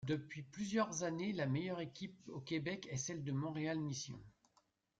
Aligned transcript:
Depuis 0.03 0.41
plusieurs 0.41 1.03
années, 1.03 1.31
la 1.31 1.45
meilleure 1.45 1.79
équipe 1.79 2.19
au 2.29 2.39
Québec 2.39 2.87
est 2.89 2.97
celle 2.97 3.21
du 3.23 3.33
Montréal 3.33 3.79
Mission. 3.79 4.19